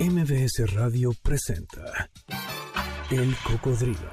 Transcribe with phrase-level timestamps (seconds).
[0.00, 2.08] MBS Radio presenta
[3.10, 4.10] El Cocodrilo.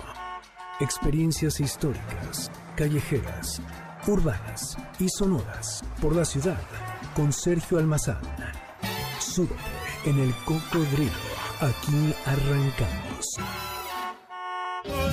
[0.80, 3.62] Experiencias históricas, callejeras,
[4.08, 6.60] urbanas y sonoras por la ciudad
[7.16, 8.20] con Sergio Almazán.
[9.20, 9.54] Súbete
[10.06, 11.12] en El Cocodrilo.
[11.62, 13.26] Aquí arrancamos.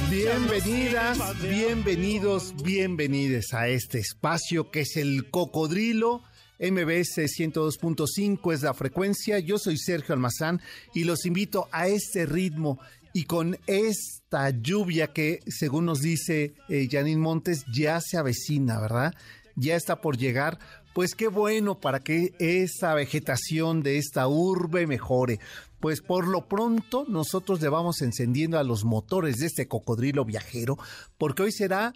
[0.08, 6.22] Bienvenidas, bienvenidos, bienvenides a este espacio que es el Cocodrilo.
[6.62, 9.40] MBS 102.5 es la frecuencia.
[9.40, 10.60] Yo soy Sergio Almazán
[10.94, 12.78] y los invito a este ritmo
[13.12, 19.12] y con esta lluvia que, según nos dice eh, Montes, ya se avecina, ¿verdad?
[19.56, 20.60] Ya está por llegar.
[20.94, 25.40] Pues qué bueno para que esa vegetación de esta urbe mejore.
[25.80, 30.78] Pues por lo pronto nosotros le vamos encendiendo a los motores de este cocodrilo viajero,
[31.18, 31.92] porque hoy será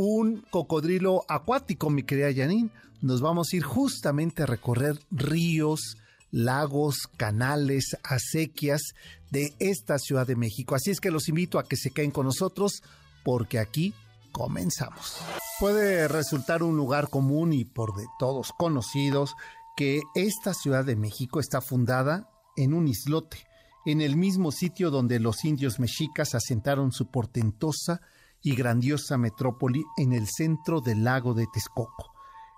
[0.00, 2.70] un cocodrilo acuático, mi querida Janine.
[3.02, 5.96] Nos vamos a ir justamente a recorrer ríos,
[6.30, 8.80] lagos, canales, acequias
[9.32, 10.76] de esta Ciudad de México.
[10.76, 12.84] Así es que los invito a que se queden con nosotros
[13.24, 13.92] porque aquí
[14.30, 15.16] comenzamos.
[15.58, 19.34] Puede resultar un lugar común y por de todos conocidos
[19.76, 23.48] que esta Ciudad de México está fundada en un islote,
[23.84, 28.00] en el mismo sitio donde los indios mexicas asentaron su portentosa
[28.42, 32.12] y grandiosa metrópoli en el centro del lago de Texcoco,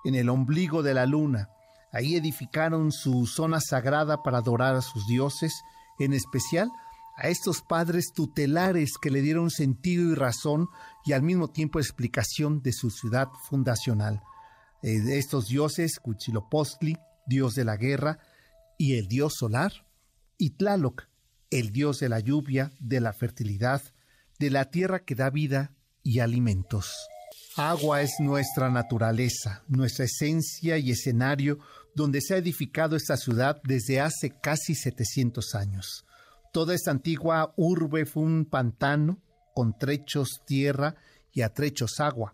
[0.04, 1.48] en el ombligo de la luna.
[1.92, 5.62] Ahí edificaron su zona sagrada para adorar a sus dioses,
[5.98, 6.70] en especial
[7.16, 10.68] a estos padres tutelares que le dieron sentido y razón
[11.04, 14.22] y al mismo tiempo explicación de su ciudad fundacional.
[14.82, 18.18] Eh, estos dioses, Cuchilopostli, dios de la guerra,
[18.78, 19.72] y el dios solar,
[20.38, 21.08] y Tlaloc,
[21.50, 23.82] el dios de la lluvia, de la fertilidad,
[24.40, 26.90] de la tierra que da vida y alimentos.
[27.56, 31.58] Agua es nuestra naturaleza, nuestra esencia y escenario
[31.94, 36.06] donde se ha edificado esta ciudad desde hace casi 700 años.
[36.54, 39.20] Toda esta antigua urbe fue un pantano
[39.54, 40.94] con trechos tierra
[41.32, 42.32] y a trechos agua.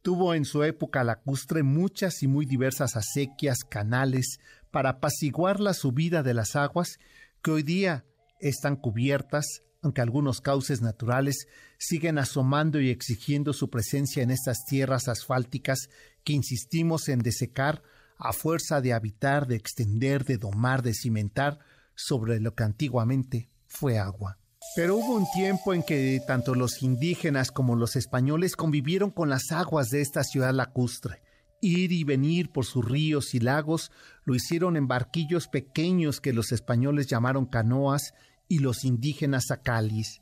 [0.00, 4.38] Tuvo en su época lacustre muchas y muy diversas acequias, canales,
[4.70, 6.98] para apaciguar la subida de las aguas
[7.42, 8.06] que hoy día
[8.40, 11.46] están cubiertas, aunque algunos cauces naturales
[11.78, 15.90] siguen asomando y exigiendo su presencia en estas tierras asfálticas
[16.24, 17.82] que insistimos en desecar
[18.16, 21.58] a fuerza de habitar, de extender, de domar, de cimentar
[21.94, 24.38] sobre lo que antiguamente fue agua.
[24.74, 29.52] Pero hubo un tiempo en que tanto los indígenas como los españoles convivieron con las
[29.52, 31.22] aguas de esta ciudad lacustre.
[31.60, 33.90] Ir y venir por sus ríos y lagos
[34.24, 38.14] lo hicieron en barquillos pequeños que los españoles llamaron canoas
[38.48, 40.20] y los indígenas acalis.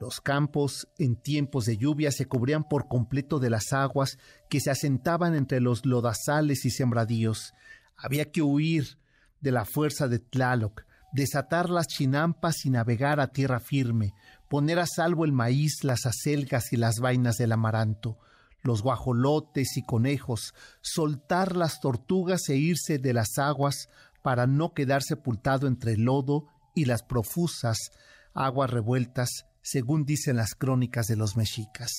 [0.00, 4.70] Los campos en tiempos de lluvia se cubrían por completo de las aguas que se
[4.70, 7.52] asentaban entre los lodazales y sembradíos.
[7.96, 8.98] Había que huir
[9.40, 14.14] de la fuerza de Tlaloc, desatar las chinampas y navegar a tierra firme,
[14.48, 18.18] poner a salvo el maíz, las acelgas y las vainas del amaranto,
[18.62, 23.88] los guajolotes y conejos, soltar las tortugas e irse de las aguas
[24.22, 27.90] para no quedar sepultado entre lodo y las profusas
[28.34, 31.92] aguas revueltas, según dicen las crónicas de los mexicas.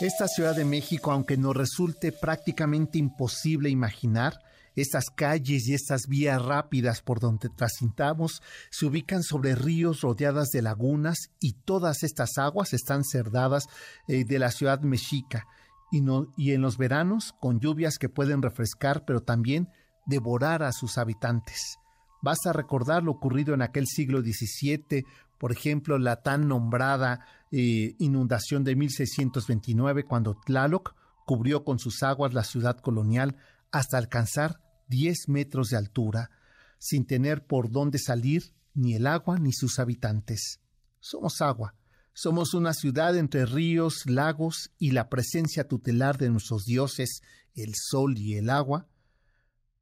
[0.00, 4.38] Esta Ciudad de México, aunque nos resulte prácticamente imposible imaginar,
[4.76, 10.60] estas calles y estas vías rápidas por donde transitamos se ubican sobre ríos rodeadas de
[10.60, 13.68] lagunas y todas estas aguas están cerdadas
[14.06, 15.46] eh, de la ciudad mexica
[15.90, 19.68] y en los veranos con lluvias que pueden refrescar pero también
[20.04, 21.78] devorar a sus habitantes.
[22.22, 25.04] Basta recordar lo ocurrido en aquel siglo XVII,
[25.38, 30.94] por ejemplo, la tan nombrada eh, inundación de 1629, cuando Tlaloc
[31.26, 33.36] cubrió con sus aguas la ciudad colonial
[33.70, 36.30] hasta alcanzar 10 metros de altura,
[36.78, 40.60] sin tener por dónde salir ni el agua ni sus habitantes.
[41.00, 41.74] Somos agua,
[42.12, 47.20] somos una ciudad entre ríos, lagos y la presencia tutelar de nuestros dioses,
[47.54, 48.88] el sol y el agua,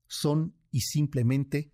[0.07, 1.71] son y simplemente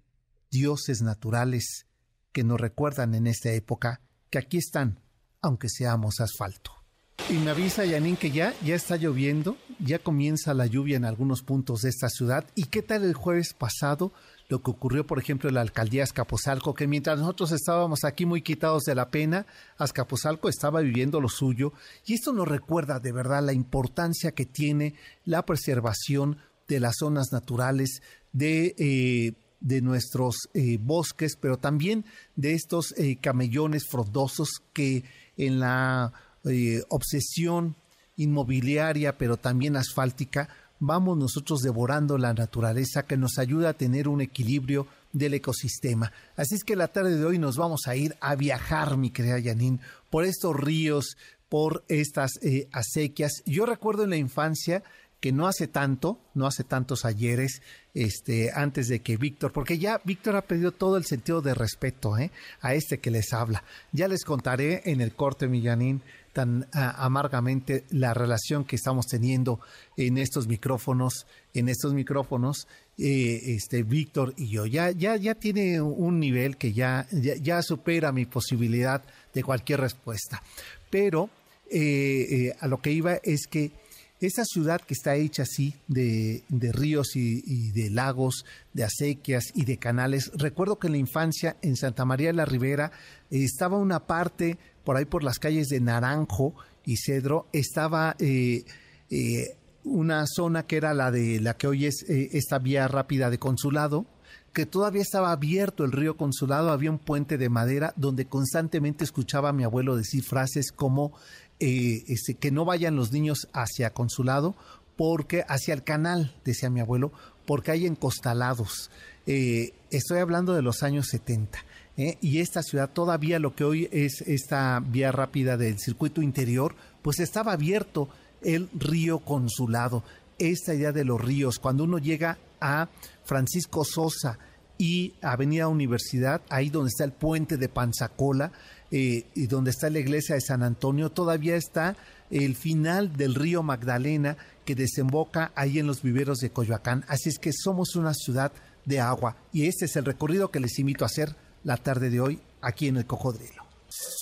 [0.50, 1.87] dioses naturales
[2.32, 4.00] que nos recuerdan en esta época
[4.31, 5.00] que aquí están,
[5.41, 6.81] aunque seamos asfalto.
[7.29, 11.43] Y me avisa Yanin que ya, ya está lloviendo, ya comienza la lluvia en algunos
[11.43, 12.44] puntos de esta ciudad.
[12.55, 14.12] ¿Y qué tal el jueves pasado?
[14.49, 18.43] Lo que ocurrió, por ejemplo, en la alcaldía Azcapotzalco, que mientras nosotros estábamos aquí muy
[18.43, 19.47] quitados de la pena,
[19.79, 21.73] Azcapotzalco estaba viviendo lo suyo.
[22.05, 24.94] Y esto nos recuerda de verdad la importancia que tiene
[25.25, 28.02] la preservación de las zonas naturales,
[28.32, 32.05] de eh, de nuestros eh, bosques, pero también
[32.37, 35.05] de estos eh, camellones frondosos que
[35.37, 36.12] en la
[36.45, 37.77] eh, obsesión
[38.17, 40.49] inmobiliaria, pero también asfáltica,
[40.79, 46.12] vamos nosotros devorando la naturaleza que nos ayuda a tener un equilibrio del ecosistema.
[46.37, 49.39] Así es que la tarde de hoy nos vamos a ir a viajar, mi querida
[49.39, 51.17] Yanin, por estos ríos,
[51.49, 52.33] por estas
[52.73, 53.43] acequias.
[53.45, 54.85] Yo recuerdo en la infancia
[55.20, 57.61] que no hace tanto, no hace tantos ayeres,
[57.93, 62.17] este, antes de que Víctor, porque ya Víctor ha perdido todo el sentido de respeto
[62.17, 62.31] ¿eh?
[62.61, 63.62] a este que les habla.
[63.93, 66.00] Ya les contaré en el corte, Millanín,
[66.32, 69.61] tan amargamente la relación que estamos teniendo
[69.96, 74.64] en estos micrófonos, en estos micrófonos, eh, este Víctor y yo.
[74.64, 79.02] Ya, ya, ya tiene un nivel que ya, ya, supera mi posibilidad
[79.34, 80.43] de cualquier respuesta.
[80.88, 81.28] Pero
[81.69, 83.73] eh, a lo que iba es que
[84.20, 88.44] esa ciudad que está hecha así de, ríos y, de lagos,
[88.75, 90.31] de acequias y de canales.
[90.34, 92.93] Recuerdo que en la infancia en Santa María de la Ribera
[93.31, 98.64] estaba una parte por ahí por las calles de Naranjo y Cedro, estaba eh,
[99.11, 103.31] eh, una zona que era la de la que hoy es eh, esta vía rápida
[103.31, 104.06] de consulado
[104.52, 109.50] que todavía estaba abierto el río Consulado, había un puente de madera donde constantemente escuchaba
[109.50, 111.12] a mi abuelo decir frases como
[111.61, 114.57] eh, este, que no vayan los niños hacia Consulado,
[114.97, 117.12] porque hacia el canal, decía mi abuelo,
[117.47, 118.91] porque hay encostalados.
[119.27, 121.59] Eh, estoy hablando de los años 70.
[121.97, 122.19] ¿eh?
[122.21, 127.21] Y esta ciudad, todavía lo que hoy es esta vía rápida del circuito interior, pues
[127.21, 128.09] estaba abierto
[128.43, 130.03] el río Consulado.
[130.39, 132.89] Esta idea de los ríos, cuando uno llega a
[133.25, 134.39] Francisco Sosa
[134.79, 138.53] y Avenida Universidad, ahí donde está el puente de Panzacola
[138.90, 141.96] eh, y donde está la iglesia de San Antonio, todavía está
[142.31, 147.04] el final del río Magdalena que desemboca ahí en los viveros de Coyoacán.
[147.08, 148.52] Así es que somos una ciudad
[148.84, 151.34] de agua y este es el recorrido que les invito a hacer
[151.64, 153.69] la tarde de hoy aquí en el Cocodrilo.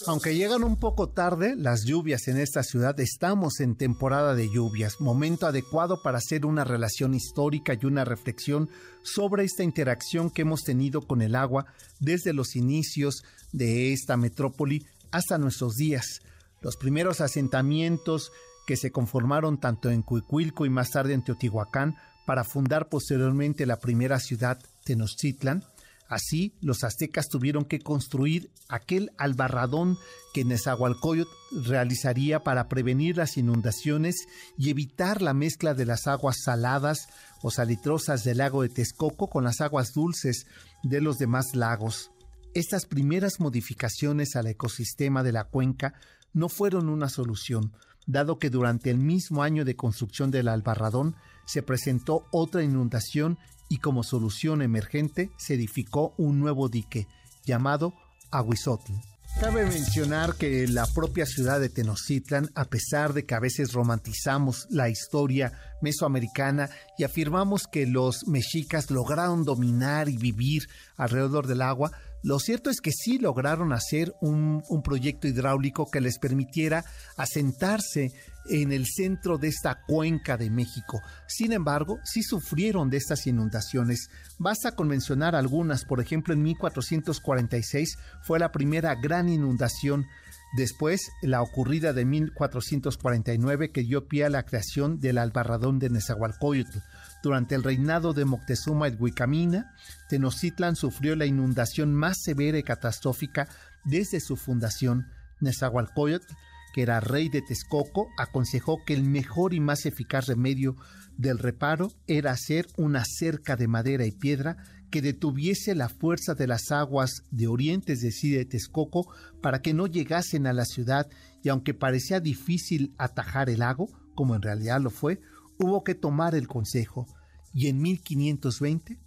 [0.07, 5.01] Aunque llegan un poco tarde las lluvias en esta ciudad, estamos en temporada de lluvias,
[5.01, 8.71] momento adecuado para hacer una relación histórica y una reflexión
[9.03, 11.67] sobre esta interacción que hemos tenido con el agua
[12.01, 16.21] desde los inicios de esta metrópoli hasta nuestros días.
[16.61, 18.33] Los primeros asentamientos
[18.67, 23.81] que se conformaron tanto en Cuicuilco y más tarde en Teotihuacán para fundar posteriormente la
[23.81, 25.65] primera ciudad, Tenochtitlan,
[26.09, 29.99] Así, los aztecas tuvieron que construir aquel albarradón
[30.33, 31.31] que Nezahualcóyotl
[31.67, 34.17] realizaría para prevenir las inundaciones
[34.57, 37.09] y evitar la mezcla de las aguas saladas
[37.43, 40.47] o salitrosas del lago de Texcoco con las aguas dulces
[40.83, 42.11] de los demás lagos.
[42.55, 45.93] Estas primeras modificaciones al ecosistema de la cuenca
[46.33, 47.73] no fueron una solución,
[48.07, 53.79] dado que durante el mismo año de construcción del albarradón se presentó otra inundación y
[53.79, 57.07] como solución emergente se edificó un nuevo dique
[57.45, 57.95] llamado
[58.31, 58.93] Aguizotl.
[59.41, 64.67] Cabe mencionar que la propia ciudad de Tenochtitlan, a pesar de que a veces romantizamos
[64.69, 71.93] la historia mesoamericana y afirmamos que los mexicas lograron dominar y vivir alrededor del agua,
[72.23, 76.85] lo cierto es que sí lograron hacer un, proyecto hidráulico que les permitiera
[77.17, 78.13] asentarse
[78.51, 81.01] en el centro de esta cuenca de México.
[81.27, 84.09] Sin embargo, sí sufrieron de estas inundaciones.
[84.39, 90.07] Basta con mencionar algunas, por ejemplo, en 1446 fue la primera gran inundación
[90.53, 96.79] Después, la ocurrida de 1449 que dio pie a la creación del albarradón de Nezahualcóyotl.
[97.23, 99.75] Durante el reinado de Moctezuma el Huicamina,
[100.09, 103.49] Tenochtitlan sufrió la inundación más severa y catastrófica
[103.85, 105.07] desde su fundación.
[105.41, 106.35] Nezahualcóyotl
[106.73, 110.77] que era rey de Texcoco, aconsejó que el mejor y más eficaz remedio
[111.17, 114.57] del reparo era hacer una cerca de madera y piedra
[114.91, 119.75] que detuviese la fuerza de las aguas de oriente, es decir, de Texcoco, para que
[119.75, 121.09] no llegasen a la ciudad
[121.43, 125.21] y aunque parecía difícil atajar el lago, como en realidad lo fue,
[125.59, 127.07] hubo que tomar el consejo.
[127.55, 128.99] Y en 1520,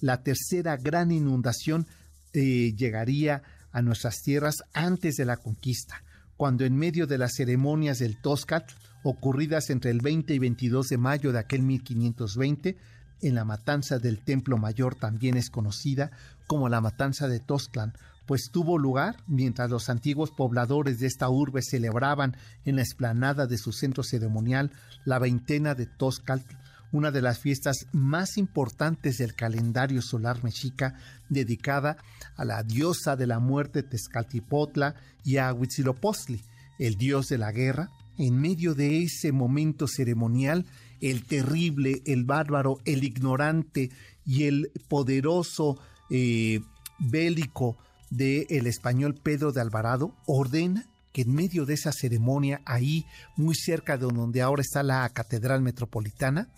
[0.00, 1.86] la tercera gran inundación
[2.32, 6.02] eh, llegaría a nuestras tierras antes de la conquista
[6.40, 8.64] cuando en medio de las ceremonias del Toscat,
[9.02, 12.78] ocurridas entre el 20 y 22 de mayo de aquel 1520,
[13.20, 16.10] en la matanza del Templo Mayor también es conocida
[16.46, 17.92] como la matanza de Tosclan,
[18.30, 23.58] pues tuvo lugar mientras los antiguos pobladores de esta urbe celebraban en la explanada de
[23.58, 24.70] su centro ceremonial
[25.04, 26.54] la veintena de Toscatl,
[26.92, 30.94] una de las fiestas más importantes del calendario solar mexica,
[31.28, 31.96] dedicada
[32.36, 34.94] a la diosa de la muerte Tezcatlipoca
[35.24, 36.40] y a Huitzilopochtli,
[36.78, 37.90] el dios de la guerra.
[38.16, 40.66] En medio de ese momento ceremonial,
[41.00, 43.90] el terrible, el bárbaro, el ignorante
[44.24, 46.60] y el poderoso eh,
[47.00, 47.76] bélico
[48.10, 53.04] del español Pedro de Alvarado ordena que en medio de esa ceremonia, ahí
[53.36, 56.48] muy cerca de donde ahora está la Catedral Metropolitana,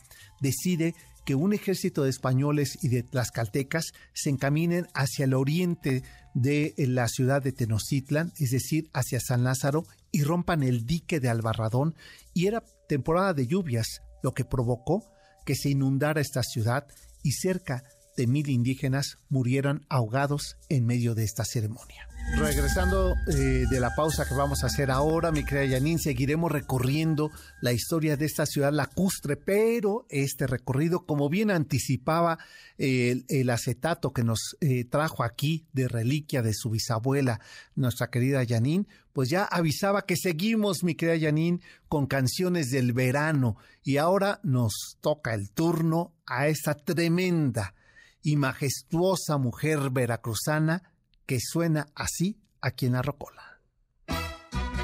[0.40, 0.94] decide
[1.24, 6.02] que un ejército de españoles y de tlaxcaltecas se encaminen hacia el oriente
[6.34, 11.28] de la ciudad de Tenochtitlan, es decir, hacia San Lázaro, y rompan el dique de
[11.28, 11.94] Albarradón,
[12.34, 15.04] y era temporada de lluvias, lo que provocó
[15.46, 16.86] que se inundara esta ciudad
[17.22, 17.84] y cerca
[18.16, 22.08] de mil indígenas murieran ahogados en medio de esta ceremonia.
[22.36, 27.30] Regresando eh, de la pausa que vamos a hacer ahora, mi querida Yanin, seguiremos recorriendo
[27.60, 32.38] la historia de esta ciudad lacustre, pero este recorrido, como bien anticipaba
[32.78, 37.40] el, acetato que nos eh, trajo aquí de reliquia de su bisabuela,
[37.74, 43.56] nuestra querida Yanin, pues ya avisaba que seguimos, mi querida Yanin, con canciones del verano
[43.84, 47.74] y ahora nos toca el turno a esta tremenda
[48.22, 50.82] y majestuosa mujer veracruzana
[51.26, 53.60] que suena así aquí en la Rocola.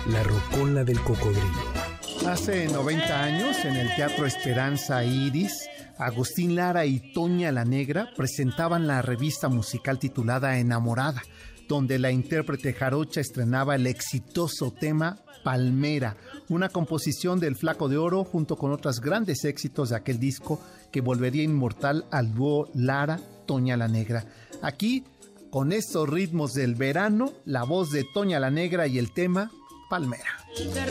[0.09, 1.79] La Rocola del Cocodrilo.
[2.27, 5.69] Hace 90 años, en el Teatro Esperanza Iris,
[5.99, 11.23] Agustín Lara y Toña la Negra presentaban la revista musical titulada Enamorada,
[11.69, 16.17] donde la intérprete jarocha estrenaba el exitoso tema Palmera,
[16.49, 20.61] una composición del Flaco de Oro junto con otros grandes éxitos de aquel disco
[20.91, 24.27] que volvería inmortal al dúo Lara Toña la Negra.
[24.63, 25.05] Aquí
[25.51, 29.51] con estos ritmos del verano, la voz de Toña la Negra y el tema
[29.89, 30.45] Palmera.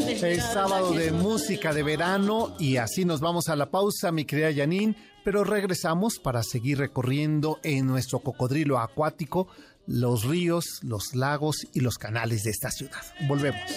[0.07, 4.53] Es sábado de música de verano y así nos vamos a la pausa, mi querida
[4.53, 9.47] Janine, pero regresamos para seguir recorriendo en nuestro cocodrilo acuático
[9.87, 13.01] los ríos, los lagos y los canales de esta ciudad.
[13.27, 13.71] Volvemos.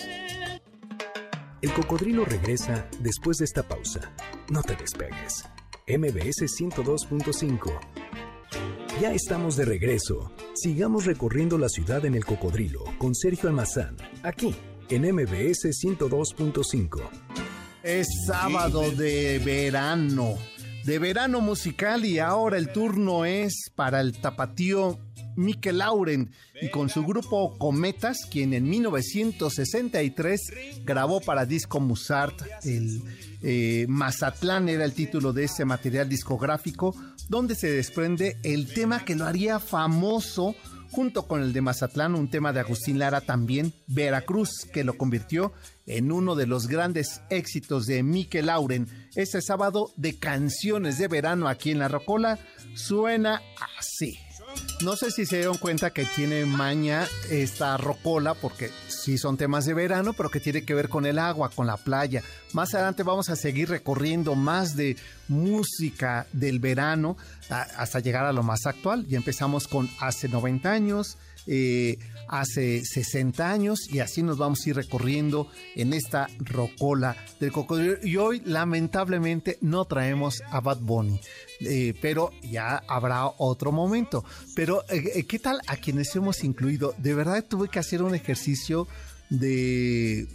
[1.62, 4.12] El cocodrilo regresa después de esta pausa.
[4.50, 5.44] No te despegues.
[5.86, 7.80] MBS 102.5
[9.00, 10.30] ya estamos de regreso.
[10.54, 14.54] Sigamos recorriendo la ciudad en el cocodrilo con Sergio Almazán, aquí
[14.90, 17.00] en MBS 102.5.
[17.82, 20.34] Es sábado de verano,
[20.84, 24.98] de verano musical y ahora el turno es para el tapatío
[25.40, 26.30] Mikel Lauren
[26.60, 30.40] y con su grupo Cometas, quien en 1963
[30.84, 33.02] grabó para Disco Musart el
[33.42, 36.94] eh, Mazatlán era el título de ese material discográfico,
[37.28, 40.54] donde se desprende el tema que lo haría famoso
[40.90, 45.52] junto con el de Mazatlán, un tema de Agustín Lara también, Veracruz, que lo convirtió
[45.86, 48.88] en uno de los grandes éxitos de Mikel Lauren.
[49.14, 52.38] Este sábado de canciones de verano aquí en La Rocola
[52.74, 53.40] suena
[53.78, 54.18] así.
[54.82, 59.66] No sé si se dieron cuenta que tiene maña esta rocola, porque sí son temas
[59.66, 62.22] de verano, pero que tiene que ver con el agua, con la playa.
[62.54, 64.96] Más adelante vamos a seguir recorriendo más de
[65.28, 67.18] música del verano
[67.50, 69.06] hasta llegar a lo más actual.
[69.06, 74.70] Ya empezamos con hace 90 años, eh, hace 60 años y así nos vamos a
[74.70, 77.98] ir recorriendo en esta rocola del cocodrilo.
[78.02, 81.20] Y hoy lamentablemente no traemos a Bad Bunny.
[81.60, 84.24] Eh, pero ya habrá otro momento.
[84.54, 86.94] Pero, eh, eh, ¿qué tal a quienes hemos incluido?
[86.98, 88.88] De verdad tuve que hacer un ejercicio
[89.28, 90.26] de,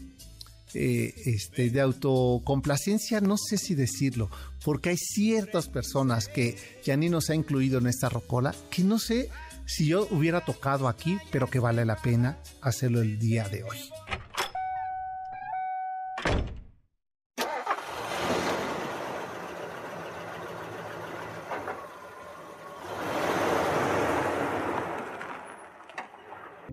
[0.73, 4.29] este, de autocomplacencia, no sé si decirlo,
[4.63, 8.99] porque hay ciertas personas que ya ni nos ha incluido en esta rocola, que no
[8.99, 9.29] sé
[9.65, 13.79] si yo hubiera tocado aquí, pero que vale la pena hacerlo el día de hoy.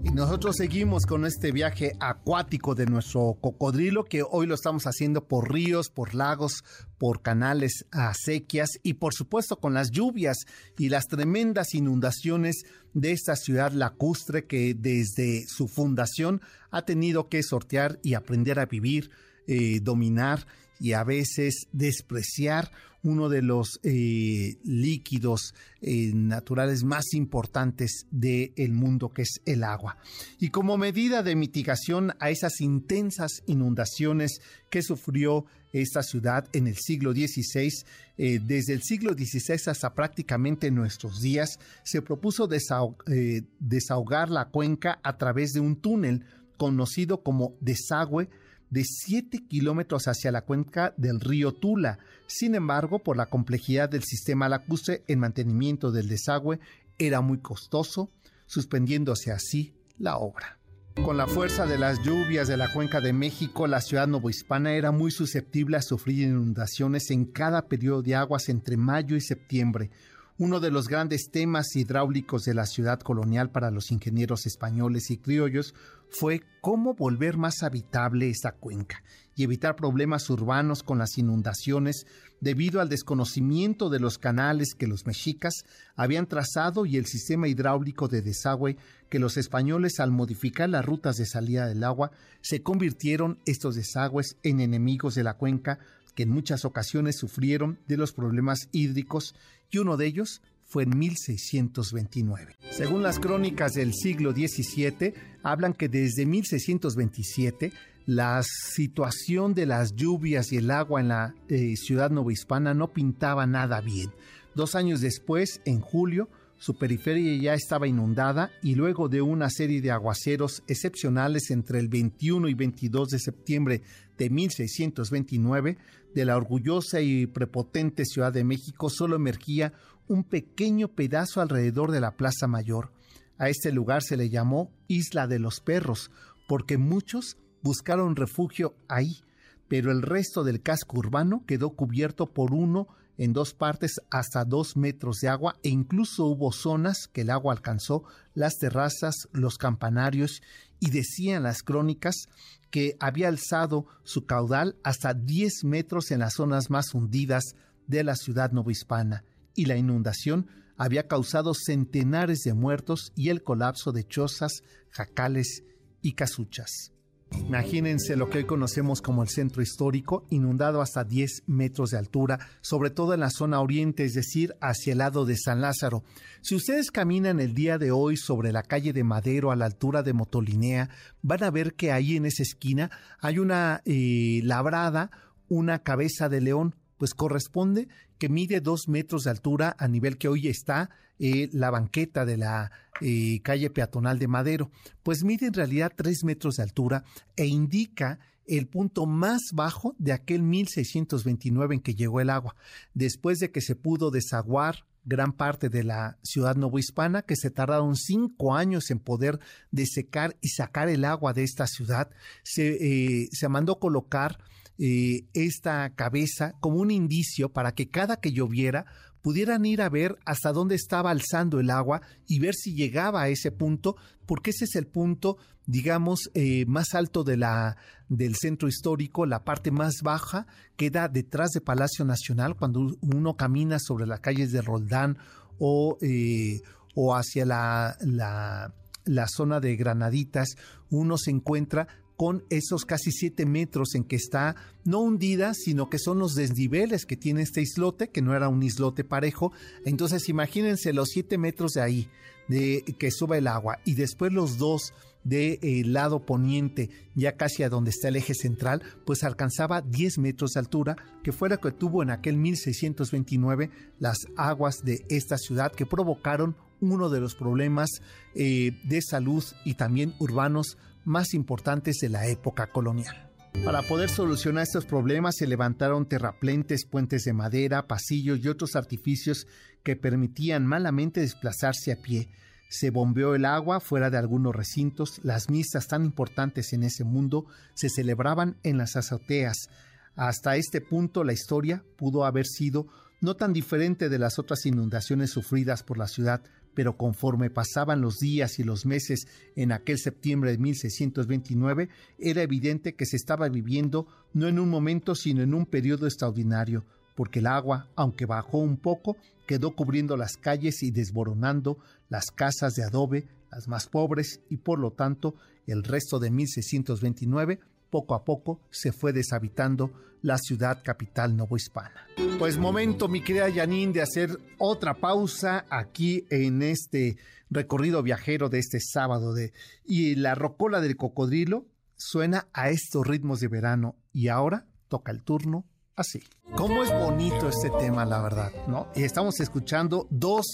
[0.00, 5.52] Nosotros seguimos con este viaje acuático de nuestro cocodrilo que hoy lo estamos haciendo por
[5.52, 6.64] ríos, por lagos,
[6.98, 10.46] por canales, acequias y por supuesto con las lluvias
[10.78, 17.42] y las tremendas inundaciones de esta ciudad lacustre que desde su fundación ha tenido que
[17.42, 19.10] sortear y aprender a vivir,
[19.46, 20.46] eh, dominar
[20.80, 22.70] y a veces despreciar
[23.02, 29.96] uno de los eh, líquidos eh, naturales más importantes del mundo, que es el agua.
[30.38, 34.40] Y como medida de mitigación a esas intensas inundaciones
[34.70, 37.70] que sufrió esta ciudad en el siglo XVI,
[38.18, 45.16] eh, desde el siglo XVI hasta prácticamente nuestros días, se propuso desahogar la cuenca a
[45.16, 46.24] través de un túnel
[46.56, 48.28] conocido como desagüe
[48.72, 51.98] de 7 kilómetros hacia la cuenca del río Tula.
[52.26, 56.58] Sin embargo, por la complejidad del sistema lacustre, el mantenimiento del desagüe
[56.98, 58.10] era muy costoso,
[58.46, 60.58] suspendiéndose así la obra.
[61.04, 64.90] Con la fuerza de las lluvias de la cuenca de México, la ciudad novohispana era
[64.90, 69.90] muy susceptible a sufrir inundaciones en cada periodo de aguas entre mayo y septiembre.
[70.38, 75.18] Uno de los grandes temas hidráulicos de la ciudad colonial para los ingenieros españoles y
[75.18, 75.74] criollos
[76.08, 79.02] fue cómo volver más habitable esta cuenca
[79.36, 82.06] y evitar problemas urbanos con las inundaciones
[82.40, 85.64] debido al desconocimiento de los canales que los mexicas
[85.96, 88.78] habían trazado y el sistema hidráulico de desagüe
[89.10, 92.10] que los españoles al modificar las rutas de salida del agua
[92.40, 95.78] se convirtieron estos desagües en enemigos de la cuenca
[96.14, 99.34] que en muchas ocasiones sufrieron de los problemas hídricos
[99.72, 102.56] y uno de ellos fue en 1629.
[102.70, 107.72] Según las crónicas del siglo XVII, hablan que desde 1627
[108.06, 113.46] la situación de las lluvias y el agua en la eh, ciudad novohispana no pintaba
[113.46, 114.10] nada bien.
[114.54, 116.28] Dos años después, en julio,
[116.62, 121.88] su periferia ya estaba inundada y luego de una serie de aguaceros excepcionales entre el
[121.88, 123.82] 21 y 22 de septiembre
[124.16, 125.76] de 1629,
[126.14, 129.72] de la orgullosa y prepotente Ciudad de México solo emergía
[130.06, 132.92] un pequeño pedazo alrededor de la Plaza Mayor.
[133.38, 136.12] A este lugar se le llamó Isla de los Perros,
[136.46, 139.24] porque muchos buscaron refugio ahí,
[139.66, 142.86] pero el resto del casco urbano quedó cubierto por uno
[143.18, 147.52] en dos partes hasta dos metros de agua e incluso hubo zonas que el agua
[147.52, 148.04] alcanzó
[148.34, 150.42] las terrazas, los campanarios
[150.80, 152.26] y decían las crónicas
[152.70, 157.54] que había alzado su caudal hasta 10 metros en las zonas más hundidas
[157.86, 163.92] de la ciudad novohispana y la inundación había causado centenares de muertos y el colapso
[163.92, 165.64] de chozas, jacales
[166.00, 166.91] y casuchas.
[167.38, 172.38] Imagínense lo que hoy conocemos como el centro histórico, inundado hasta 10 metros de altura,
[172.60, 176.02] sobre todo en la zona oriente, es decir, hacia el lado de San Lázaro.
[176.40, 180.02] Si ustedes caminan el día de hoy sobre la calle de Madero a la altura
[180.02, 180.90] de Motolinea,
[181.22, 185.10] van a ver que ahí en esa esquina hay una eh, labrada,
[185.48, 190.28] una cabeza de león, pues corresponde que mide dos metros de altura a nivel que
[190.28, 194.70] hoy está eh, la banqueta de la eh, calle peatonal de Madero.
[195.02, 197.02] Pues mide en realidad tres metros de altura
[197.34, 202.54] e indica el punto más bajo de aquel 1629 en que llegó el agua,
[202.94, 207.96] después de que se pudo desaguar gran parte de la ciudad novohispana, que se tardaron
[207.96, 209.40] cinco años en poder
[209.72, 212.10] desecar y sacar el agua de esta ciudad,
[212.44, 212.76] se,
[213.24, 214.38] eh, se mandó colocar
[214.84, 218.84] eh, esta cabeza como un indicio para que cada que lloviera
[219.22, 223.28] pudieran ir a ver hasta dónde estaba alzando el agua y ver si llegaba a
[223.28, 223.94] ese punto,
[224.26, 227.76] porque ese es el punto, digamos, eh, más alto de la,
[228.08, 233.78] del centro histórico, la parte más baja queda detrás de Palacio Nacional, cuando uno camina
[233.78, 235.16] sobre las calles de Roldán
[235.60, 236.60] o, eh,
[236.96, 240.56] o hacia la, la, la zona de Granaditas,
[240.90, 245.98] uno se encuentra con esos casi siete metros en que está no hundida, sino que
[245.98, 249.52] son los desniveles que tiene este islote, que no era un islote parejo.
[249.84, 252.08] Entonces imagínense los siete metros de ahí,
[252.48, 254.92] de que sube el agua, y después los dos
[255.24, 260.18] del de, lado poniente, ya casi a donde está el eje central, pues alcanzaba 10
[260.18, 265.38] metros de altura, que fue lo que tuvo en aquel 1629 las aguas de esta
[265.38, 267.88] ciudad que provocaron uno de los problemas
[268.34, 273.30] eh, de salud y también urbanos más importantes de la época colonial.
[273.64, 279.46] Para poder solucionar estos problemas se levantaron terraplentes, puentes de madera, pasillos y otros artificios
[279.84, 282.28] que permitían malamente desplazarse a pie.
[282.70, 287.46] Se bombeó el agua fuera de algunos recintos, las misas tan importantes en ese mundo
[287.74, 289.68] se celebraban en las azoteas.
[290.16, 292.86] Hasta este punto la historia pudo haber sido
[293.20, 296.42] no tan diferente de las otras inundaciones sufridas por la ciudad,
[296.74, 302.94] pero conforme pasaban los días y los meses en aquel septiembre de 1629, era evidente
[302.94, 307.46] que se estaba viviendo no en un momento, sino en un periodo extraordinario, porque el
[307.46, 313.26] agua, aunque bajó un poco, quedó cubriendo las calles y desboronando las casas de adobe,
[313.50, 315.34] las más pobres, y por lo tanto
[315.66, 317.60] el resto de 1629
[317.92, 322.06] poco a poco se fue deshabitando la ciudad capital novohispana.
[322.38, 327.18] Pues momento, mi querida Janine, de hacer otra pausa aquí en este
[327.50, 329.34] recorrido viajero de este sábado.
[329.34, 329.52] De,
[329.84, 333.96] y la rocola del cocodrilo suena a estos ritmos de verano.
[334.12, 336.20] Y ahora toca el turno así.
[336.56, 338.52] ¿Cómo es bonito este tema, la verdad?
[338.68, 338.88] ¿no?
[338.94, 340.46] Y estamos escuchando dos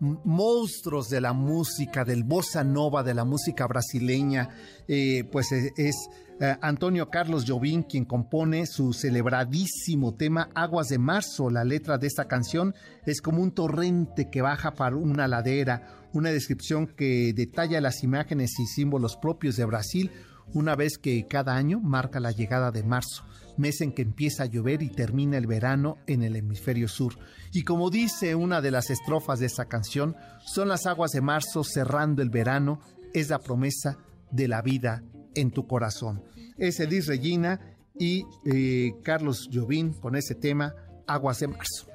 [0.00, 4.48] monstruos de la música, del bossa nova, de la música brasileña,
[4.88, 5.96] eh, pues es,
[6.40, 11.50] eh, Antonio Carlos Jobim quien compone su celebradísimo tema Aguas de Marzo.
[11.50, 16.30] La letra de esta canción es como un torrente que baja para una ladera, una
[16.30, 20.10] descripción que detalla las imágenes y símbolos propios de Brasil,
[20.54, 23.24] una vez que cada año marca la llegada de marzo,
[23.60, 27.16] mes en que empieza a llover y termina el verano en el hemisferio sur.
[27.52, 31.62] Y como dice una de las estrofas de esta canción, son las aguas de marzo
[31.62, 32.80] cerrando el verano,
[33.14, 33.98] es la promesa
[34.30, 36.24] de la vida en tu corazón.
[36.56, 37.60] Es Elis Regina
[37.98, 40.74] y eh, Carlos Jovín con ese tema,
[41.06, 41.86] Aguas de Marzo.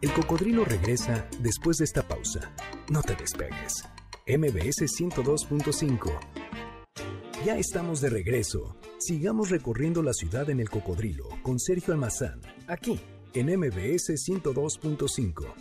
[0.00, 2.52] El cocodrilo regresa después de esta pausa.
[2.90, 3.84] No te despegues.
[4.26, 6.18] MBS 102.5.
[7.44, 8.76] Ya estamos de regreso.
[9.04, 13.00] Sigamos recorriendo la ciudad en el cocodrilo con Sergio Almazán, aquí
[13.34, 15.52] en MBS 102.5.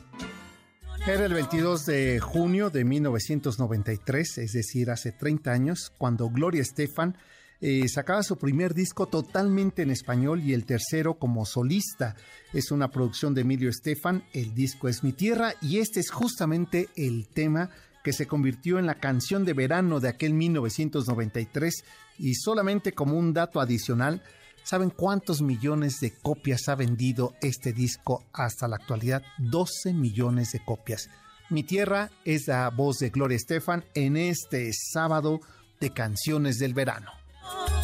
[1.07, 7.17] Era el 22 de junio de 1993, es decir, hace 30 años, cuando Gloria Estefan
[7.61, 12.15] eh, sacaba su primer disco totalmente en español y el tercero como solista.
[12.53, 16.89] Es una producción de Emilio Estefan, el disco es Mi Tierra y este es justamente
[16.95, 17.71] el tema
[18.03, 21.83] que se convirtió en la canción de verano de aquel 1993
[22.21, 24.21] y solamente como un dato adicional,
[24.63, 29.23] ¿saben cuántos millones de copias ha vendido este disco hasta la actualidad?
[29.39, 31.09] 12 millones de copias.
[31.49, 35.41] Mi tierra es la voz de Gloria Estefan en este sábado
[35.79, 37.20] de canciones del verano.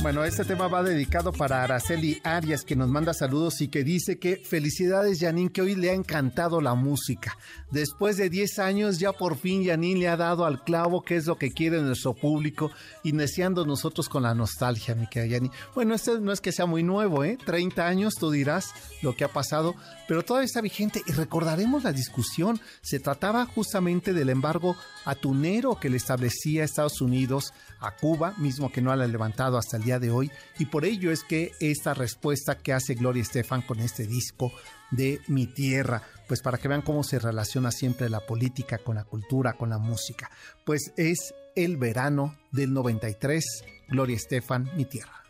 [0.02, 4.20] Bueno, este tema va dedicado para Araceli Arias, que nos manda saludos y que dice
[4.20, 7.36] que felicidades, Janine, que hoy le ha encantado la música.
[7.72, 11.26] Después de 10 años, ya por fin Janine le ha dado al clavo qué es
[11.26, 12.72] lo que quiere nuestro público,
[13.04, 15.56] iniciando nosotros con la nostalgia, mi querida Janine.
[15.74, 17.38] Bueno, esto no es que sea muy nuevo, ¿eh?
[17.44, 19.76] 30 años, tú dirás lo que ha pasado,
[20.08, 22.60] pero todavía está vigente y recordaremos la discusión.
[22.82, 28.82] Se trataba justamente del embargo atunero que le establecía Estados Unidos a Cuba, mismo que
[28.82, 31.94] no la ha levantado hasta el día de hoy, y por ello es que esta
[31.94, 34.52] respuesta que hace Gloria Estefan con este disco
[34.92, 39.04] de Mi Tierra, pues para que vean cómo se relaciona siempre la política con la
[39.04, 40.32] cultura, con la música,
[40.66, 43.44] pues es el verano del 93,
[43.90, 45.27] Gloria Estefan, Mi Tierra.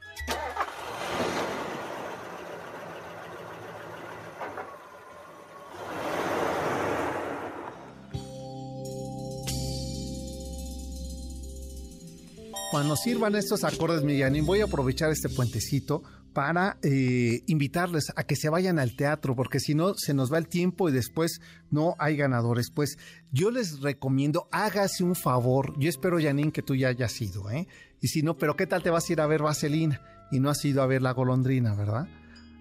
[12.78, 18.36] Cuando sirvan estos acordes, Millanín, voy a aprovechar este puentecito para eh, invitarles a que
[18.36, 21.96] se vayan al teatro, porque si no, se nos va el tiempo y después no
[21.98, 22.70] hay ganadores.
[22.70, 23.00] Pues
[23.32, 25.74] yo les recomiendo, hágase un favor.
[25.80, 27.68] Yo espero, Janine, que tú ya hayas ido, ¿eh?
[28.00, 30.00] Y si no, pero ¿qué tal te vas a ir a ver Vaselina?
[30.32, 32.08] Y no has ido a ver la golondrina, ¿verdad?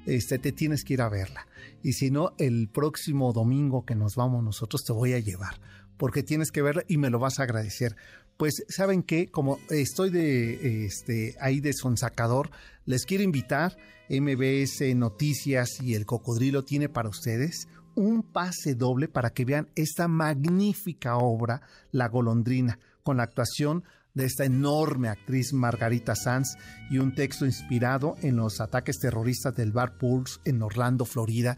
[0.07, 1.47] Este, te tienes que ir a verla.
[1.83, 5.61] Y si no, el próximo domingo que nos vamos nosotros te voy a llevar,
[5.99, 7.97] porque tienes que verla y me lo vas a agradecer
[8.37, 12.51] pues saben que como estoy de este ahí de sonsacador,
[12.85, 13.77] les quiero invitar
[14.09, 20.07] MBS Noticias y el Cocodrilo tiene para ustedes un pase doble para que vean esta
[20.07, 26.57] magnífica obra La Golondrina con la actuación de esta enorme actriz Margarita Sanz
[26.91, 31.57] y un texto inspirado en los ataques terroristas del Bar Pulse en Orlando, Florida.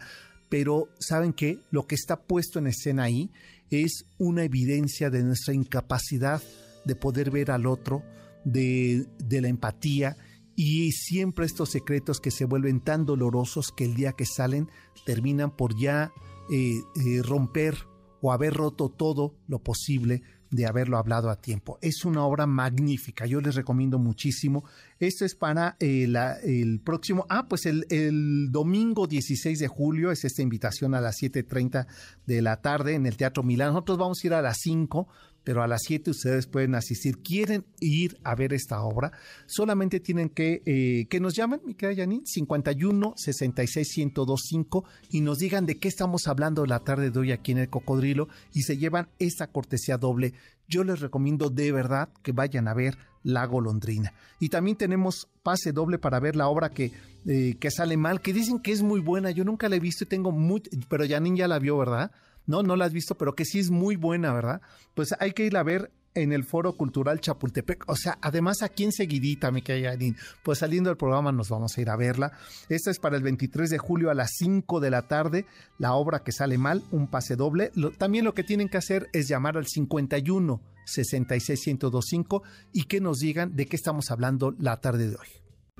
[0.49, 1.59] Pero ¿saben qué?
[1.71, 3.31] Lo que está puesto en escena ahí
[3.69, 6.41] es una evidencia de nuestra incapacidad
[6.89, 8.03] de poder ver al otro,
[8.43, 10.17] de, la empatía
[10.55, 14.67] y siempre estos secretos que se vuelven tan dolorosos que el día que salen
[15.05, 16.11] terminan por ya
[16.51, 17.77] eh, eh, romper
[18.21, 20.21] o haber roto todo lo posible
[20.51, 21.77] de haberlo hablado a tiempo.
[21.81, 24.65] Es una obra magnífica, yo les recomiendo muchísimo.
[24.99, 26.11] Esto es para eh,
[26.43, 31.21] el próximo, ah, pues el, el, domingo 16 de julio es esta invitación a las
[31.21, 31.85] 7.30
[32.25, 33.73] de la tarde en el Teatro Milán.
[33.73, 35.07] Nosotros vamos a ir a las 5
[35.43, 37.19] pero a las 7 ustedes pueden asistir.
[37.21, 39.11] ¿Quieren ir a ver esta obra?
[39.45, 45.39] Solamente tienen que eh, que nos llamen, mi querida Janine, 51 66 1025 y nos
[45.39, 48.77] digan de qué estamos hablando la tarde de hoy aquí en el Cocodrilo y se
[48.77, 50.33] llevan esta cortesía doble.
[50.67, 54.13] Yo les recomiendo de verdad que vayan a ver La Golondrina.
[54.39, 56.91] Y también tenemos pase doble para ver la obra que,
[57.25, 59.31] eh, que sale mal, que dicen que es muy buena.
[59.31, 60.61] Yo nunca la he visto y tengo muy...
[60.87, 62.11] Pero Janine ya la vio, ¿verdad?
[62.49, 64.59] No, no la has visto, pero que sí es muy buena, ¿verdad?
[64.95, 67.83] Pues hay que ir a ver en el Foro Cultural Chapultepec.
[67.87, 69.95] O sea, además aquí enseguidita, mi querida
[70.41, 72.31] pues saliendo del programa nos vamos a ir a verla.
[72.67, 75.45] Esta es para el 23 de julio a las 5 de la tarde,
[75.77, 77.71] la obra que sale mal, un pase doble.
[77.99, 82.41] también lo que tienen que hacer es llamar al 51 66 1025
[82.73, 85.27] y que nos digan de qué estamos hablando la tarde de hoy.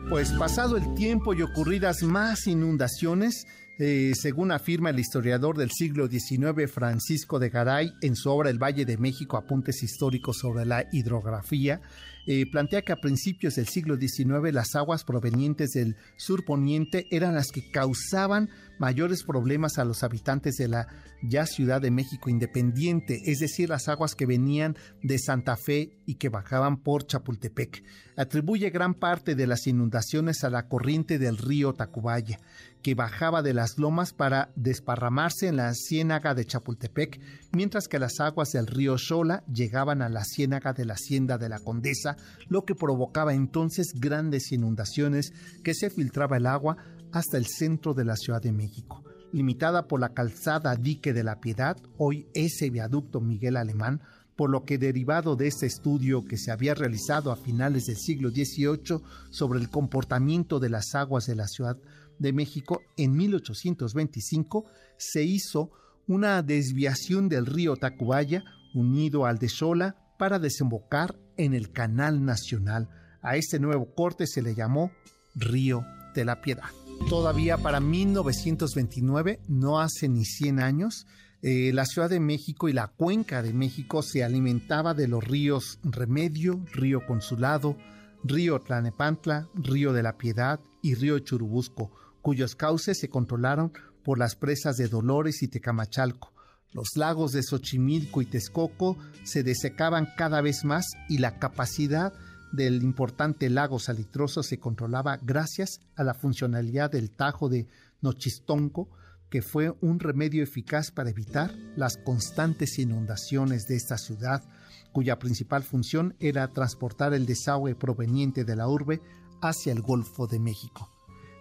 [0.08, 3.46] Pues pasado el tiempo y ocurridas más inundaciones,
[3.82, 8.62] eh, según afirma el historiador del siglo XIX Francisco de Garay en su obra El
[8.62, 11.80] Valle de México, apuntes históricos sobre la hidrografía,
[12.28, 17.34] eh, plantea que a principios del siglo XIX las aguas provenientes del sur poniente eran
[17.34, 20.88] las que causaban mayores problemas a los habitantes de la
[21.22, 26.16] ya Ciudad de México independiente, es decir, las aguas que venían de Santa Fe y
[26.16, 27.84] que bajaban por Chapultepec.
[28.16, 32.40] Atribuye gran parte de las inundaciones a la corriente del río Tacubaya,
[32.82, 37.20] que bajaba de las lomas para desparramarse en la ciénaga de Chapultepec,
[37.52, 41.50] mientras que las aguas del río Xola llegaban a la ciénaga de la hacienda de
[41.50, 42.16] la Condesa,
[42.48, 46.78] lo que provocaba entonces grandes inundaciones que se filtraba el agua
[47.12, 49.04] hasta el centro de la Ciudad de México.
[49.32, 54.02] Limitada por la calzada Dique de la Piedad, hoy ese viaducto Miguel Alemán,
[54.36, 58.30] por lo que derivado de este estudio que se había realizado a finales del siglo
[58.30, 61.78] XVIII sobre el comportamiento de las aguas de la Ciudad
[62.20, 64.66] de México, en 1825
[64.98, 65.72] se hizo
[66.08, 72.90] una desviación del río Tacubaya unido al de Sola para desembocar en el Canal Nacional.
[73.22, 74.92] A este nuevo corte se le llamó
[75.36, 76.70] Río de la Piedad.
[77.10, 81.08] Todavía para 1929, no hace ni 100 años,
[81.42, 85.80] eh, la Ciudad de México y la Cuenca de México se alimentaba de los ríos
[85.84, 87.78] Remedio, Río Consulado,
[88.24, 93.72] Río Tlanepantla, Río de la Piedad y Río Churubusco, cuyos cauces se controlaron
[94.04, 96.34] por las presas de Dolores y Tecamachalco.
[96.72, 102.14] Los lagos de Xochimilco y Texcoco se desecaban cada vez más y la capacidad
[102.52, 107.68] del importante lago salitroso se controlaba gracias a la funcionalidad del Tajo de
[108.02, 108.90] Nochistonco,
[109.30, 114.44] que fue un remedio eficaz para evitar las constantes inundaciones de esta ciudad,
[114.92, 119.02] cuya principal función era transportar el desagüe proveniente de la urbe
[119.42, 120.90] hacia el Golfo de México.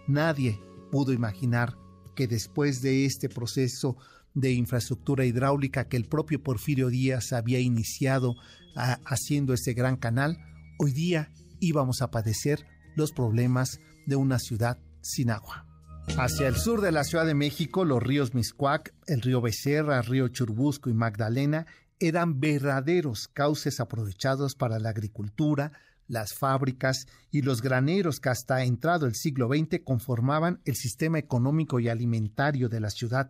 [0.07, 0.59] Nadie
[0.91, 1.75] pudo imaginar
[2.15, 3.97] que después de este proceso
[4.33, 8.35] de infraestructura hidráulica que el propio Porfirio Díaz había iniciado
[8.75, 10.37] haciendo ese gran canal,
[10.79, 15.65] hoy día íbamos a padecer los problemas de una ciudad sin agua.
[16.17, 20.05] Hacia el sur de la Ciudad de México, los ríos Miscuac, el río Becerra, el
[20.05, 21.67] río Churbusco y Magdalena
[21.99, 25.73] eran verdaderos cauces aprovechados para la agricultura,
[26.09, 31.79] las fábricas y los graneros que hasta entrado el siglo XX conformaban el sistema económico
[31.79, 33.29] y alimentario de la ciudad.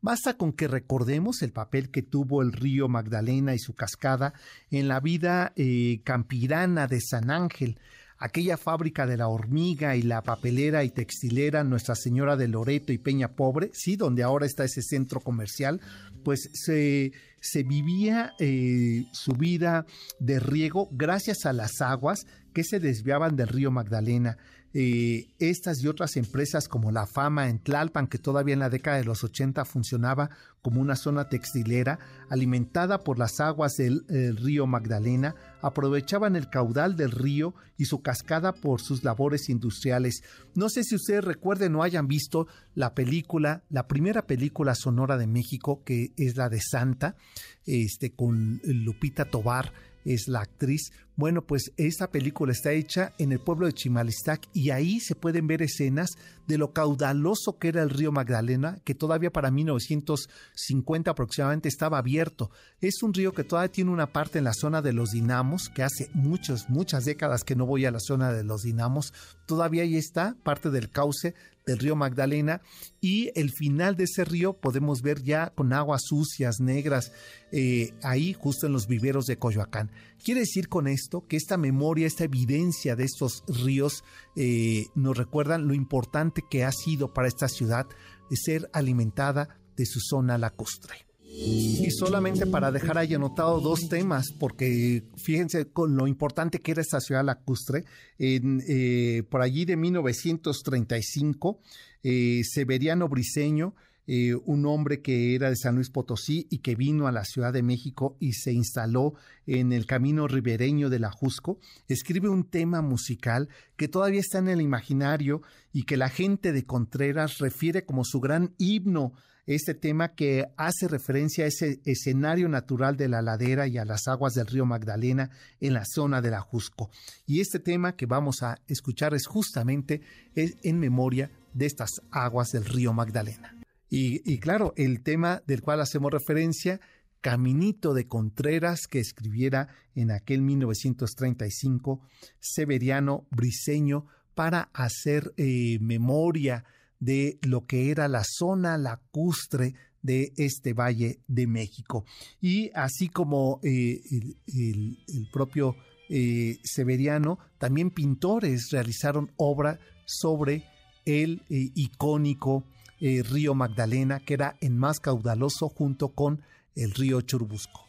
[0.00, 4.32] Basta con que recordemos el papel que tuvo el río Magdalena y su cascada
[4.70, 7.78] en la vida eh, campirana de San Ángel,
[8.20, 12.98] aquella fábrica de la hormiga y la papelera y textilera Nuestra Señora de Loreto y
[12.98, 15.80] Peña Pobre, sí, donde ahora está ese centro comercial,
[16.22, 19.86] pues se, se vivía eh, su vida
[20.18, 24.36] de riego gracias a las aguas que se desviaban del río Magdalena.
[24.72, 28.98] Eh, estas y otras empresas como La Fama en Tlalpan, que todavía en la década
[28.98, 30.30] de los 80 funcionaba
[30.62, 34.04] como una zona textilera, alimentada por las aguas del
[34.36, 40.22] río Magdalena, aprovechaban el caudal del río y su cascada por sus labores industriales.
[40.54, 45.26] No sé si ustedes recuerden o hayan visto la película, la primera película sonora de
[45.26, 47.16] México, que es la de Santa,
[47.64, 49.72] este, con Lupita Tobar
[50.04, 50.92] es la actriz.
[51.16, 55.46] Bueno, pues esta película está hecha en el pueblo de Chimalistac y ahí se pueden
[55.46, 56.10] ver escenas
[56.46, 62.50] de lo caudaloso que era el río Magdalena, que todavía para 1950 aproximadamente estaba abierto.
[62.80, 65.82] Es un río que todavía tiene una parte en la zona de los dinamos, que
[65.82, 69.12] hace muchas, muchas décadas que no voy a la zona de los dinamos.
[69.46, 71.34] Todavía ahí está parte del cauce
[71.70, 72.62] del río Magdalena
[73.00, 77.12] y el final de ese río podemos ver ya con aguas sucias, negras,
[77.52, 79.90] eh, ahí justo en los viveros de Coyoacán.
[80.22, 84.02] Quiere decir con esto que esta memoria, esta evidencia de estos ríos
[84.34, 87.86] eh, nos recuerdan lo importante que ha sido para esta ciudad
[88.28, 91.09] de ser alimentada de su zona lacustre.
[91.32, 96.82] Y solamente para dejar ahí anotado dos temas, porque fíjense con lo importante que era
[96.82, 97.84] esta ciudad lacustre,
[98.18, 101.60] eh, por allí de 1935,
[102.02, 103.74] eh, Severiano Briseño,
[104.12, 107.52] eh, un hombre que era de San Luis Potosí y que vino a la Ciudad
[107.52, 109.14] de México y se instaló
[109.46, 114.48] en el camino ribereño de la Jusco, escribe un tema musical que todavía está en
[114.48, 119.12] el imaginario y que la gente de Contreras refiere como su gran himno
[119.54, 124.06] este tema que hace referencia a ese escenario natural de la ladera y a las
[124.08, 126.90] aguas del río Magdalena en la zona de la Jusco.
[127.26, 130.02] Y este tema que vamos a escuchar es justamente
[130.34, 133.56] en memoria de estas aguas del río Magdalena.
[133.88, 136.80] Y, y claro, el tema del cual hacemos referencia
[137.20, 142.00] Caminito de Contreras que escribiera en aquel 1935
[142.38, 146.64] Severiano Briseño para hacer eh, memoria
[147.00, 152.04] de lo que era la zona lacustre de este Valle de México.
[152.40, 154.00] Y así como eh,
[154.46, 155.76] el, propio
[156.08, 160.64] eh, Severiano, también pintores realizaron obra sobre
[161.04, 162.64] el eh, icónico
[163.00, 166.42] río Magdalena, que era el más caudaloso junto con
[166.74, 167.86] el río Churubusco.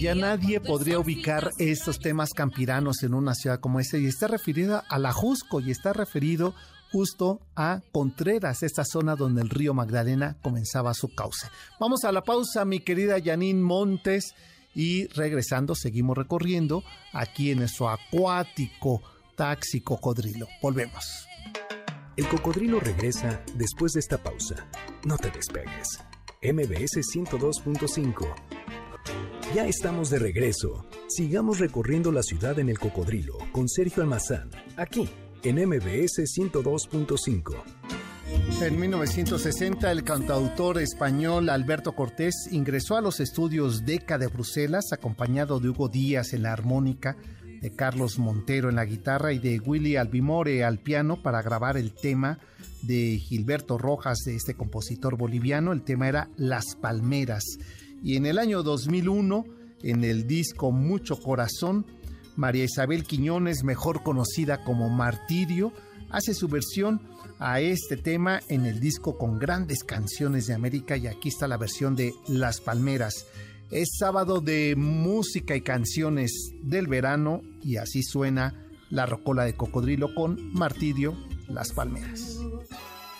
[0.00, 4.82] Ya nadie podría ubicar estos temas campiranos en una ciudad como esta y está referido
[4.88, 6.54] a la Jusco y está referido
[6.92, 11.48] justo a Contreras, esta zona donde el río Magdalena comenzaba su cauce.
[11.80, 14.34] Vamos a la pausa, mi querida Janine Montes,
[14.74, 19.02] y regresando seguimos recorriendo aquí en nuestro acuático
[19.34, 20.46] taxi cocodrilo.
[20.62, 21.26] Volvemos.
[22.16, 24.68] El cocodrilo regresa después de esta pausa.
[25.04, 26.00] No te despegues.
[26.42, 28.34] MBS 102.5.
[29.54, 30.86] Ya estamos de regreso.
[31.08, 35.08] Sigamos recorriendo la ciudad en el cocodrilo con Sergio Almazán, aquí
[35.42, 37.54] en MBS 102.5.
[38.60, 45.60] En 1960, el cantautor español Alberto Cortés ingresó a los estudios DECA de Bruselas, acompañado
[45.60, 47.16] de Hugo Díaz en la armónica,
[47.60, 51.92] de Carlos Montero en la guitarra y de Willy Albimore al piano para grabar el
[51.92, 52.38] tema
[52.82, 55.72] de Gilberto Rojas, de este compositor boliviano.
[55.72, 57.44] El tema era Las Palmeras.
[58.02, 59.44] Y en el año 2001,
[59.82, 61.86] en el disco Mucho Corazón,
[62.36, 65.72] María Isabel Quiñones, mejor conocida como Martirio,
[66.10, 67.00] hace su versión
[67.38, 71.56] a este tema en el disco con grandes canciones de América y aquí está la
[71.56, 73.26] versión de Las Palmeras.
[73.70, 80.14] Es sábado de música y canciones del verano y así suena la rocola de cocodrilo
[80.14, 81.16] con Martirio
[81.48, 82.38] Las Palmeras.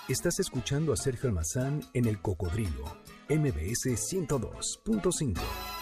[0.09, 2.85] Estás escuchando a Sergio Almazán en el cocodrilo,
[3.29, 5.76] MBS 102.5.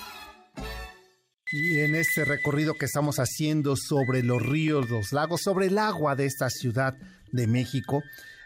[1.53, 6.17] Y en este recorrido que estamos haciendo sobre los ríos, los lagos, sobre el agua
[6.17, 6.97] de esta ciudad
[7.33, 8.03] de México,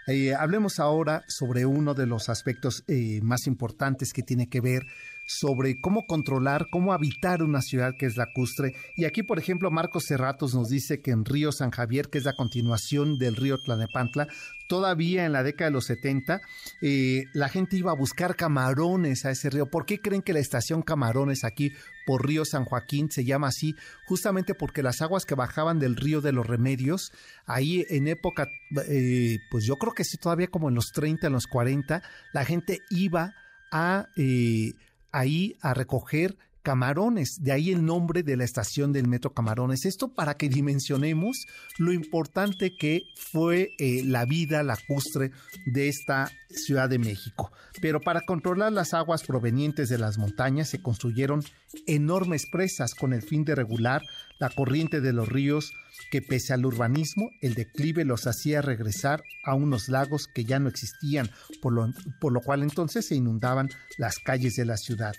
[0.08, 4.82] eh, hablemos ahora sobre uno de los aspectos eh, más importantes que tiene que ver
[5.28, 8.74] sobre cómo controlar, cómo habitar una ciudad que es lacustre.
[8.96, 12.24] Y aquí, por ejemplo, Marcos Cerratos nos dice que en Río San Javier, que es
[12.24, 14.26] la continuación del río Tlanepantla,
[14.68, 16.40] todavía en la década de los 70,
[16.80, 19.66] eh, la gente iba a buscar camarones a ese río.
[19.66, 21.72] ¿Por qué creen que la estación Camarones aquí
[22.06, 23.74] por Río San Joaquín se llama así?
[24.06, 27.12] Justamente porque las aguas que bajaban del río de los Remedios,
[27.44, 28.48] ahí en época,
[28.88, 32.44] eh, pues yo creo que sí, todavía como en los 30, en los 40, la
[32.46, 33.34] gente iba
[33.70, 34.06] a...
[34.16, 34.72] Eh,
[35.12, 39.86] ahí a recoger Camarones, de ahí el nombre de la estación del Metro Camarones.
[39.86, 41.46] Esto para que dimensionemos
[41.78, 45.30] lo importante que fue eh, la vida lacustre
[45.64, 47.50] de esta Ciudad de México.
[47.80, 51.42] Pero para controlar las aguas provenientes de las montañas se construyeron
[51.86, 54.02] enormes presas con el fin de regular
[54.38, 55.72] la corriente de los ríos
[56.10, 60.68] que pese al urbanismo, el declive los hacía regresar a unos lagos que ya no
[60.68, 65.14] existían, por lo, por lo cual entonces se inundaban las calles de la ciudad.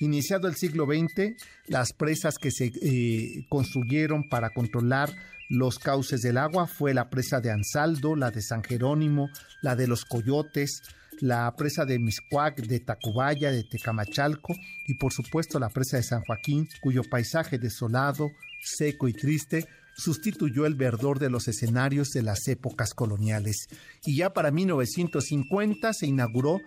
[0.00, 1.36] Iniciado el siglo XX,
[1.66, 5.14] las presas que se eh, construyeron para controlar
[5.48, 9.30] los cauces del agua fue la presa de Ansaldo, la de San Jerónimo,
[9.62, 10.82] la de los Coyotes,
[11.24, 14.54] la presa de Miscuac, de Tacubaya, de Tecamachalco
[14.86, 18.30] y por supuesto la presa de San Joaquín, cuyo paisaje desolado,
[18.62, 23.68] seco y triste sustituyó el verdor de los escenarios de las épocas coloniales.
[24.04, 26.60] Y ya para 1950 se inauguró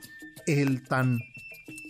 [0.47, 1.19] el tan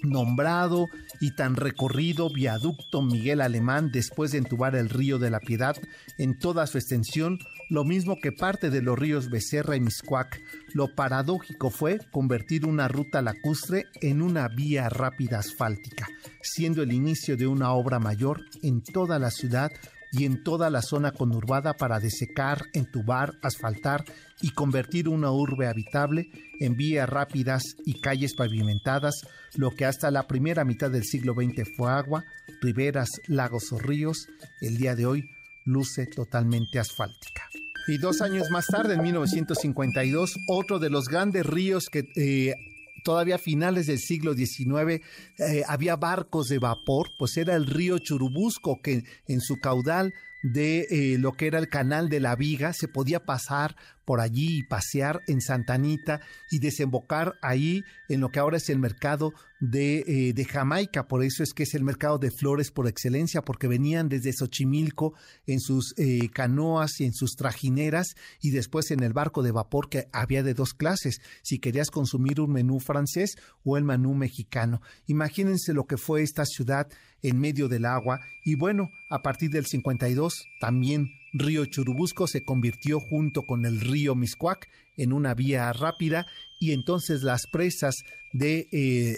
[0.03, 0.87] nombrado
[1.19, 5.75] y tan recorrido viaducto Miguel Alemán después de entubar el río de la Piedad
[6.17, 10.41] en toda su extensión, lo mismo que parte de los ríos Becerra y Miscuac.
[10.73, 16.07] Lo paradójico fue convertir una ruta lacustre en una vía rápida asfáltica,
[16.41, 19.71] siendo el inicio de una obra mayor en toda la ciudad
[20.11, 24.03] y en toda la zona conurbada para desecar, entubar, asfaltar
[24.41, 29.21] y convertir una urbe habitable en vías rápidas y calles pavimentadas,
[29.55, 32.25] lo que hasta la primera mitad del siglo XX fue agua,
[32.61, 34.27] riberas, lagos o ríos,
[34.61, 35.29] el día de hoy
[35.65, 37.43] luce totalmente asfáltica.
[37.87, 42.53] Y dos años más tarde, en 1952, otro de los grandes ríos que eh,
[43.05, 45.01] todavía a finales del siglo XIX
[45.39, 50.87] eh, había barcos de vapor, pues era el río Churubusco que en su caudal de
[50.89, 54.63] eh, lo que era el canal de la Viga, se podía pasar por allí y
[54.63, 60.33] pasear en Santanita y desembocar ahí en lo que ahora es el mercado de, eh,
[60.33, 61.09] de, Jamaica.
[61.09, 65.13] Por eso es que es el mercado de flores por excelencia, porque venían desde Xochimilco
[65.45, 69.89] en sus eh, canoas y en sus trajineras y después en el barco de vapor
[69.89, 74.81] que había de dos clases, si querías consumir un menú francés o el menú mexicano.
[75.07, 76.87] Imagínense lo que fue esta ciudad
[77.23, 82.99] en medio del agua y bueno, a partir del 52 también río Churubusco se convirtió
[82.99, 86.25] junto con el río Miscuac en una vía rápida
[86.59, 88.03] y entonces las presas
[88.33, 89.17] de, eh,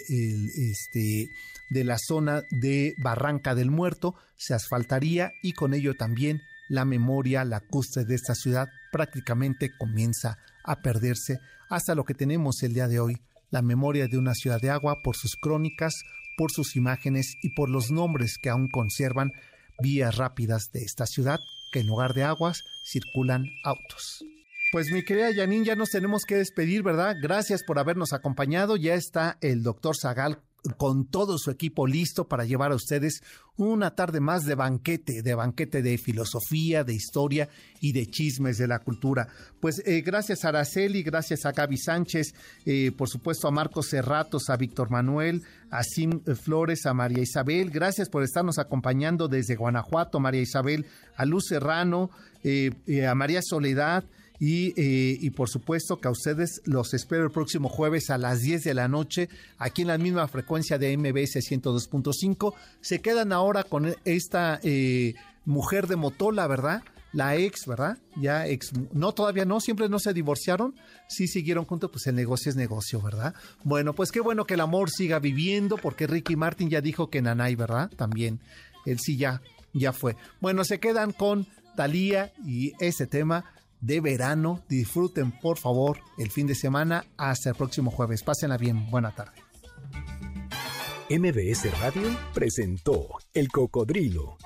[0.70, 1.28] este,
[1.70, 7.44] de la zona de Barranca del Muerto se asfaltaría y con ello también la memoria
[7.44, 11.38] lacustre de esta ciudad prácticamente comienza a perderse.
[11.68, 15.02] Hasta lo que tenemos el día de hoy la memoria de una ciudad de agua
[15.02, 16.02] por sus crónicas,
[16.36, 19.32] por sus imágenes y por los nombres que aún conservan
[19.80, 21.40] vías rápidas de esta ciudad,
[21.70, 24.24] que en lugar de aguas circulan autos.
[24.72, 27.16] Pues mi querida Janine, ya nos tenemos que despedir, ¿verdad?
[27.20, 28.76] Gracias por habernos acompañado.
[28.76, 30.38] Ya está el doctor Zagal
[30.76, 33.22] con todo su equipo listo para llevar a ustedes
[33.56, 37.48] una tarde más de banquete, de banquete de filosofía, de historia
[37.80, 39.28] y de chismes de la cultura.
[39.60, 42.34] Pues eh, gracias a Araceli, gracias a Gaby Sánchez,
[42.64, 47.70] eh, por supuesto a Marcos Serratos, a Víctor Manuel, a Sim Flores, a María Isabel,
[47.70, 50.86] gracias por estarnos acompañando desde Guanajuato, María Isabel,
[51.16, 52.10] a Luz Serrano,
[52.42, 52.70] eh,
[53.06, 54.04] a María Soledad,
[54.40, 58.64] eh, y, por supuesto que a ustedes los espero el próximo jueves a las 10
[58.64, 59.28] de la noche,
[59.58, 62.54] aquí en la misma frecuencia de MBS 102.5.
[62.80, 65.14] Se quedan ahora con esta eh,
[65.44, 66.82] mujer de Motola, ¿verdad?
[67.12, 67.98] La ex, ¿verdad?
[68.16, 70.74] Ya ex, no, todavía no, siempre no se divorciaron,
[71.08, 73.34] sí siguieron juntos, pues el negocio es negocio, ¿verdad?
[73.62, 77.20] Bueno, pues qué bueno que el amor siga viviendo, porque Ricky Martin ya dijo que
[77.20, 77.90] Nanay, ¿verdad?
[77.96, 78.40] También,
[78.86, 79.42] él sí ya,
[79.74, 80.16] ya fue.
[80.40, 83.44] Bueno, se quedan con Talía y ese tema
[83.80, 84.62] de verano.
[84.68, 87.04] Disfruten por favor el fin de semana.
[87.16, 88.22] Hasta el próximo jueves.
[88.22, 88.90] Pásenla bien.
[88.90, 89.32] Buena tarde.
[91.10, 94.36] MBS Radio presentó El Cocodrilo.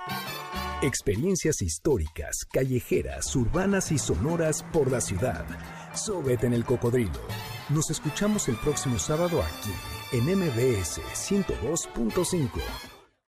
[0.83, 5.47] Experiencias históricas, callejeras, urbanas y sonoras por la ciudad.
[5.95, 7.21] Súbete en el cocodrilo.
[7.71, 9.73] Nos escuchamos el próximo sábado aquí
[10.13, 12.94] en MBS 102.5.